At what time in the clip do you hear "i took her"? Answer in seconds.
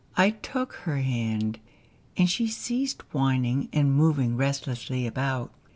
0.17-0.97